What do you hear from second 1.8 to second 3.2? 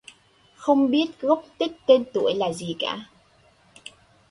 tên tuổi là gì cả